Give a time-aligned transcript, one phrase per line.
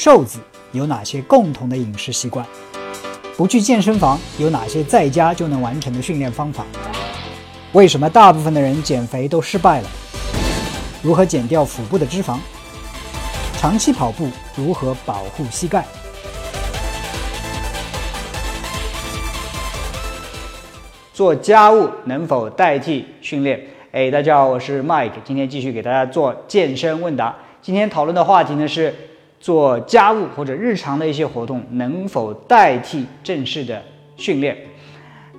[0.00, 0.38] 瘦子
[0.70, 2.46] 有哪些共同的饮食习惯？
[3.36, 6.64] 不去健身房有哪些在家就能完成的训练方法？
[7.72, 9.88] 为什么大部分的人减肥都失败了？
[11.02, 12.38] 如何减掉腹部的脂肪？
[13.56, 15.84] 长期跑步如何保护膝盖？
[21.12, 23.60] 做家务能否代替训练？
[23.90, 27.34] 哎，大家好，我是 Mike，今天继续给大家做健身问答。
[27.60, 28.94] 今天讨论的话题呢是。
[29.40, 33.82] 做家务或者日常的一些活动能否代替正式的
[34.16, 34.56] 训练？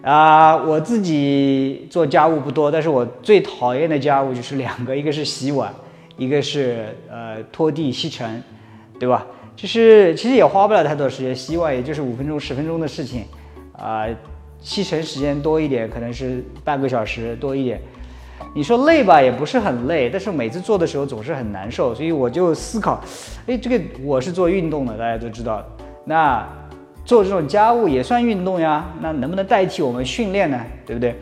[0.02, 5.73] 啊，我自己做家务不多，但是我最讨厌的家务就是两个，一个是洗碗，
[6.16, 8.41] 一个是呃拖地吸尘，
[8.98, 9.27] 对吧？
[9.57, 13.26] 就是其实也花不了太多时间，洗碗也就是五分钟十分钟的事情，
[13.73, 14.05] 啊，
[14.62, 17.81] 吸尘时间多一点，可能是半个小时多一点。
[18.55, 22.99] 你说累吧，也不是很累，但是每次做的时候总是很难受，所以我就思考，
[23.45, 25.63] 哎，这个我是做运动的，大家都知道，
[26.04, 26.48] 那
[27.05, 30.59] 做这种家务也算运动呀，那能不能代替我们训练呢？
[30.85, 31.15] 对不对？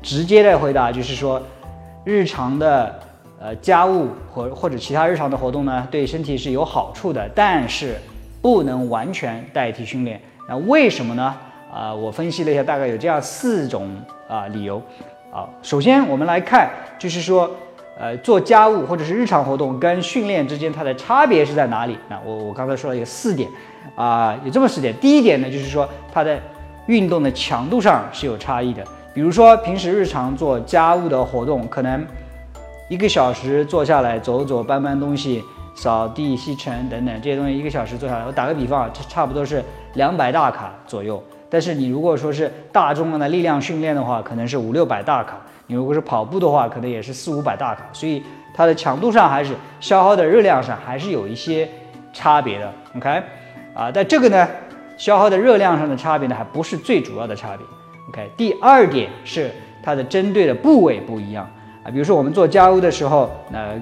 [0.00, 1.42] 直接的回答就是说，
[2.04, 2.98] 日常的
[3.40, 7.96] 呃家务或或者其他日常的活动呢，对身体是有好处的，但是
[8.40, 10.20] 不能完全代替训练。
[10.48, 11.34] 那为什么呢？
[11.72, 13.90] 啊，我分析了一下，大概有这样四种
[14.28, 14.80] 啊理由。
[15.30, 17.50] 好，首先我们来看，就是说，
[17.98, 21.98] 呃，做家务或者是日常活动跟训练之间它的差别是在哪里？
[22.08, 23.46] 那我我刚才说了有四点，
[23.94, 24.94] 啊，有这么四点。
[24.96, 26.40] 第一点呢，就是说它的
[26.86, 28.82] 运动的强度上是有差异的。
[29.12, 32.06] 比如说平时日常做家务的活动，可能
[32.88, 41.22] 一个小时坐下来走走、搬搬东西、扫地、吸尘等等这些东西，一个小时做下来，我打个比方，差差不多是两百大卡左右。
[41.50, 47.84] 但是你如果说是大重量的力量训练的话，可能是五六百大卡；你如果是跑步的话，可能也是四五百大卡。
[47.92, 48.22] 所以
[48.54, 51.68] 它的强度上还是消耗的热量上还是有一些
[52.12, 52.72] 差别的。
[52.96, 53.22] OK，
[53.74, 54.48] 啊，但这个呢，
[54.96, 57.66] 消耗的热量上的差别呢，还不是最主要的差别。
[58.08, 59.50] OK，第二点是
[59.82, 61.48] 它的针对的部位不一样
[61.82, 63.74] 啊，比如说我们做家务的时候，那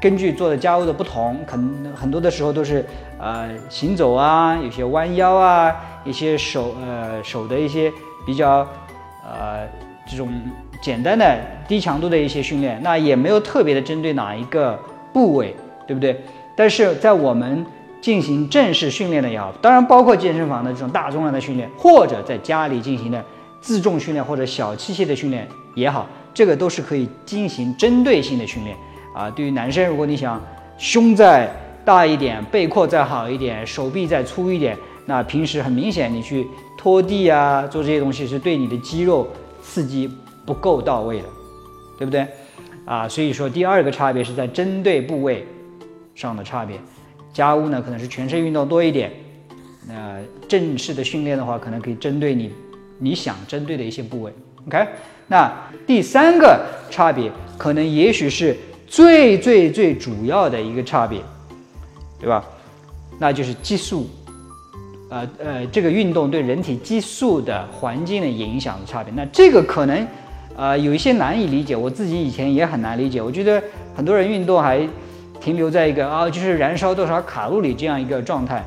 [0.00, 2.84] 根据做的家务的不同，可能很多的时候都是
[3.18, 5.74] 呃行走啊，有些弯腰啊。
[6.02, 7.92] 一些手呃手的一些
[8.24, 8.66] 比较
[9.22, 9.68] 呃
[10.10, 10.32] 这种
[10.80, 11.38] 简单的
[11.68, 14.78] 低强度的一些训练，那也没有特别的针对哪一个
[15.12, 15.54] 部位，
[15.86, 16.18] 对不对？
[16.56, 17.66] 但是在我们
[18.00, 23.22] 进行正式训练的也好，当然包括健身房的这种大重量的训练，或者在家里进行的
[23.60, 28.74] 自重训练或者小器械的训练也好，这个都是可以进行针对性的训练
[29.14, 29.30] 啊。
[29.30, 30.42] 对于男生，如果你想
[30.78, 31.50] 胸再
[31.84, 34.76] 大一点，背阔再好一点，手臂再粗一点。
[35.06, 36.46] 那平时很明显，你去
[36.78, 39.26] 拖地啊，做这些东西是对你的肌肉
[39.62, 40.10] 刺激
[40.46, 41.28] 不够到位的，
[41.98, 42.26] 对不对？
[42.84, 45.46] 啊，所以说第二个差别是在针对部位
[46.14, 46.78] 上的差别。
[47.32, 49.12] 家务呢可能是全身运动多一点，
[49.86, 52.52] 那正式的训练的话，可能可以针对你
[52.98, 54.32] 你想针对的一些部位。
[54.66, 54.86] OK，
[55.28, 55.50] 那
[55.86, 56.60] 第三个
[56.90, 58.56] 差别可能也许是
[58.90, 61.20] 最最最主要的一个差别，
[62.18, 62.44] 对吧？
[63.20, 64.10] 那就是激素。
[65.10, 70.06] 呃呃，这个运动对人体激素的环境的影响的差别，那这个可能，
[70.56, 71.76] 呃，有一些难以理解。
[71.76, 73.22] 我自己以前也很难理解。
[73.22, 73.62] 我觉得
[73.94, 74.84] 很多人运动还
[75.40, 78.64] 停留在一个啊，就是燃烧多少卡路里这样一个状态。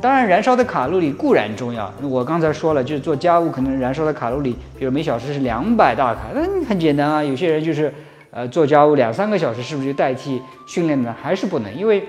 [0.00, 1.92] 当然，燃烧的卡路里固然重要。
[2.02, 7.22] 我刚才说了，就是做家务可能燃烧的卡路里，比如每小时是两百大卡，那很简单啊。
[7.22, 7.92] 有些人就是
[8.30, 11.14] 呃做家务两三个小时，是不是就代替训练呢？
[11.20, 12.08] 还是不能，因为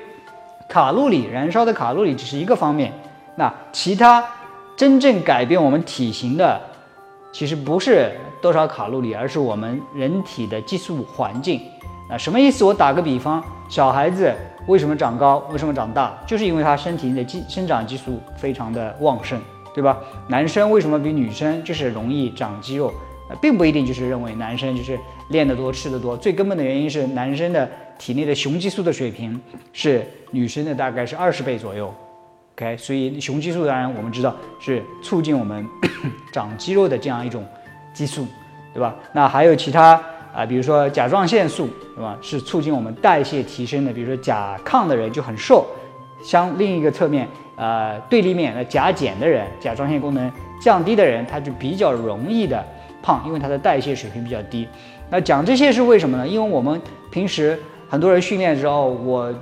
[0.70, 2.94] 卡路里燃烧的卡路里只是一个方面。
[3.36, 4.24] 那其他
[4.76, 6.60] 真正改变我们体型的，
[7.32, 8.12] 其实不是
[8.42, 11.62] 多少卡路里，而是我们人体的激素环境。
[12.10, 12.64] 那什么意思？
[12.64, 14.34] 我打个比方，小孩子
[14.68, 19.40] 为什么长高，为什么长大，就是因为他身体的激生长激素非常的旺盛，
[19.74, 19.98] 对吧？
[20.28, 22.94] 男生为什么比女生就是容易长肌肉？
[23.40, 25.00] 并不一定就是认为男生就是
[25.30, 29.40] 练得多吃得多，最根本的原因是男生的体内的雄激素的水平
[29.72, 31.94] 是女生的大概是二十倍左右。
[32.56, 35.66] OK，所以雄激素当然我们知道是促进我们
[36.34, 37.46] 长肌肉的这样一种
[37.94, 38.28] 激素，
[38.74, 38.96] 对吧？
[39.14, 40.02] 那还有其他
[40.34, 42.18] 啊，比如说甲状腺素，对吧？
[42.22, 43.94] 是促进我们代谢提升的。
[43.94, 45.66] 比如说甲亢的人就很瘦，
[46.24, 50.32] 相另一个侧面，呃，对立面，那甲减的人，甲状腺功能
[50.62, 52.64] 降低的人，他就比较容易的
[53.02, 54.68] 胖，因为它的代谢水平比较低。
[55.10, 56.28] 那讲这些是为什么呢？
[56.28, 57.60] 因为我们平时
[57.90, 59.34] 很多人训练的时候，我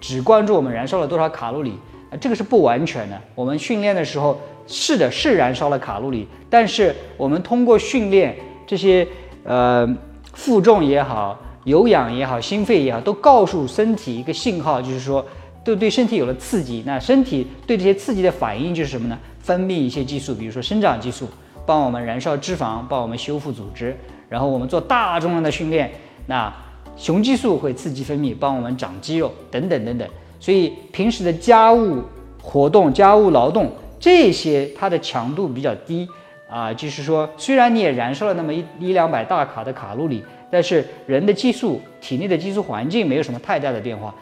[0.00, 1.78] 只关注我们燃烧了多少卡路里。
[2.10, 3.20] 啊，这个是不完全的。
[3.34, 8.34] 我们训练的时候是的，是燃烧了卡路里，但是我们通过训练
[8.66, 9.06] 这些
[9.44, 9.86] 呃
[10.32, 15.22] 负重也好、有氧也好、心肺也好，都告诉身体一个信号，就是说
[15.62, 16.82] 都对身体有了刺激。
[16.86, 19.18] 那身体对这些刺激的反应就是什么呢？
[19.42, 21.28] 分泌一些激素，比如说生长激素，
[21.68, 23.94] 帮我们燃烧脂肪，帮我们修复组织。
[24.30, 25.90] 然后我们做大重量的训练，
[26.26, 26.50] 那
[26.96, 30.08] 雄激素会刺激分泌，帮我们长肌肉等等等等。
[30.40, 32.02] 所以平时的家务
[32.42, 33.70] 活动、家务劳动
[34.00, 36.08] 这些，它的强度比较低
[36.48, 44.14] 啊，就是说虽然你也燃烧了那么一一两百大卡的卡路里，但是人的激素、体内的激素环境没有什么太大的变化。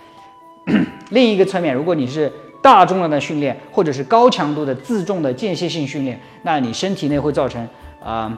[1.11, 2.33] 另一个侧面，如果你是
[2.67, 7.65] 大重量的训练，或者是高强度的自重的间歇性训练，那你身体内会造成
[8.05, 8.37] 啊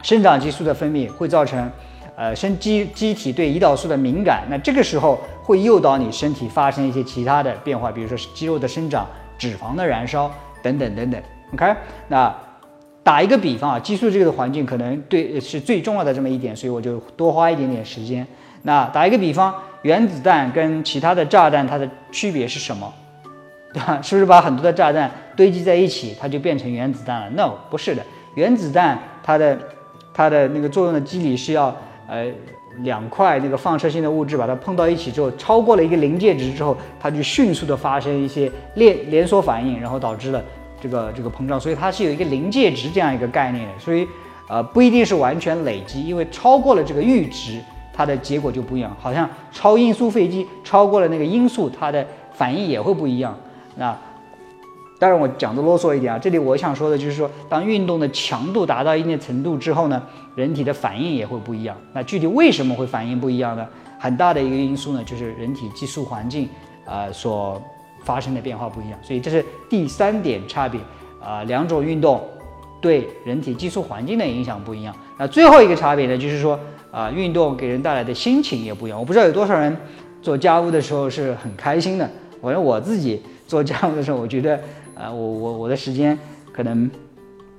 [0.00, 1.68] 生长激素的分泌，会造成
[2.14, 9.04] 呃身机机体对胰岛素的敏感，那这个时候会诱导你身体发生一些其他的变化，比如说肌肉的生长、
[9.36, 10.30] 脂肪的燃烧
[10.62, 11.20] 等等等等。
[11.54, 11.74] OK，
[12.06, 12.32] 那
[13.02, 18.24] 打一个比方啊，激素这个的环境可能对是最重要的这么一点，所以我就多花一点点时间。
[18.62, 19.52] 那打一个比方，
[19.82, 22.94] 原子弹跟其他的炸弹它的区别是什么？
[23.74, 24.00] 对吧？
[24.02, 28.04] 是不是把很多的炸弹堆积在一起，它就变成原子弹了？No，不是的。
[28.34, 29.58] 原子弹它的
[30.12, 31.74] 它的那个作用的机理是要
[32.06, 32.26] 呃
[32.80, 40.42] 两块那个放射性的物质把它碰到一起之后，超过了一个临界值之后，它就迅速的发生一些链连锁反应，然后导致了
[40.80, 41.58] 这个这个膨胀。
[41.58, 43.72] 所以它是有一个临界值这样一个概念的。
[43.78, 44.06] 所以
[44.48, 47.58] 呃不一定是完全累积，因为超过了这个阈值，
[47.92, 48.94] 它的结果就不一样。
[49.00, 53.34] 好像超音速飞机超过了那个音速，它的反应也会不一样。
[53.76, 53.96] 那
[54.98, 56.18] 当然，我讲的啰嗦一点啊。
[56.18, 60.00] 这里我想说的就是说，当运动的强度达到一定程度之后呢，
[60.36, 61.76] 人体的反应也会不一样。
[61.92, 63.66] 那具体为什么会反应不一样呢？
[63.98, 66.48] 很大的一个因素呢，就是人体激素环境
[66.84, 67.60] 呃所
[68.04, 68.98] 发生的变化不一样。
[69.02, 70.80] 所以这是第三点差别
[71.20, 72.22] 啊，两种运动
[72.80, 74.94] 对人体激素环境的影响不一样。
[75.18, 76.56] 那最后一个差别呢，就是说
[76.92, 78.96] 啊，运动给人带来的心情也不一样。
[78.96, 79.76] 我不知道有多少人
[80.22, 82.08] 做家务的时候是很开心的，
[82.40, 83.20] 反正我自己。
[83.52, 84.58] 做家务的时候，我觉得，
[84.94, 86.18] 呃，我我我的时间
[86.54, 86.90] 可能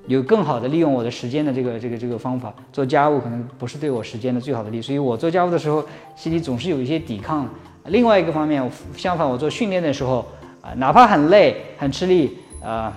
[0.07, 2.51] 有更好的利用我的时间的这个这个这个方法。
[2.71, 5.85] 做家务可能不是对我时间的最好的利，所以我做家务的时候
[6.15, 7.47] 心里总是有一些抵抗。
[7.85, 8.67] 另外一个方面，
[8.97, 10.25] 相反，我做训练的时候，
[10.63, 12.91] 啊，哪怕很累很吃力，啊，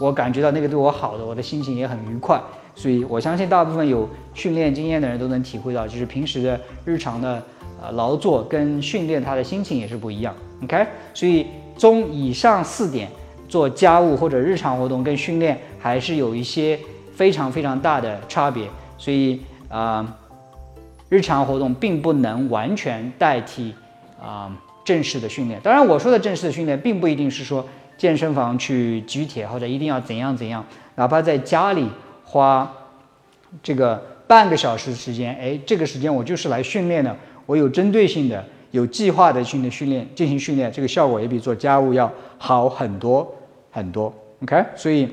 [0.00, 2.42] 我感觉到那个对我好的，我的心情也很愉快。
[2.74, 7.40] 所以我相信大部分有训练经验的人都能体会到，就是平时的日常的
[7.80, 10.34] 呃劳作跟训练，他的心情也是不一样。
[10.64, 11.46] OK，所以。
[11.78, 13.08] 中以上四点
[13.48, 16.78] 做家务或者日常活动跟训练还是有一些
[17.14, 18.68] 非常非常大的差别，
[18.98, 19.40] 所以
[19.70, 20.18] 啊，
[21.08, 23.74] 日常活动并不能完全代替
[24.22, 24.54] 啊
[24.84, 25.58] 正式的训练。
[25.62, 27.66] 当然，我说的正式的训练，并不一定是说
[27.96, 30.62] 健身房去举铁或者一定要怎样怎样，
[30.96, 31.88] 哪怕在家里
[32.24, 32.70] 花
[33.62, 33.96] 这个
[34.26, 37.16] 半个小时时间，哎，这个时间我就是来训练的，
[37.46, 38.44] 我有针对性的。
[38.70, 43.34] 有计划的训练训练进行训练，这个效果也比做家务要好很多
[43.70, 44.12] 很多。
[44.42, 45.08] OK，所以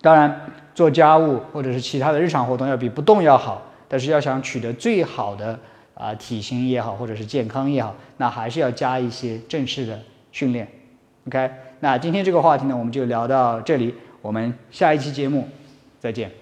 [0.00, 0.40] 当然
[0.74, 5.58] 做家务或者是其他的日常活动要比不动要好，但是要想取得最好的
[5.94, 9.98] 啊体型也好，或者是健康也好，那还是要加一些正式的
[10.32, 10.66] 训练。
[11.28, 11.50] OK，
[11.80, 15.48] 那今天这个话题呢，我们就聊到这里，我们下一期节目
[16.00, 16.41] 再见。